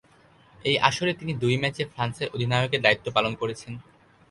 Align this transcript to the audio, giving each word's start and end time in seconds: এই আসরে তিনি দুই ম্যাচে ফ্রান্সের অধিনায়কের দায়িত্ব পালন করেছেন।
এই 0.65 0.75
আসরে 0.79 1.11
তিনি 1.13 1.33
দুই 1.33 1.55
ম্যাচে 1.61 1.83
ফ্রান্সের 1.93 2.31
অধিনায়কের 2.35 2.83
দায়িত্ব 2.85 3.05
পালন 3.15 3.33
করেছেন। 3.41 3.73